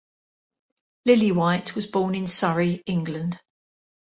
[1.07, 3.39] Lillywhite was born in Surrey, England.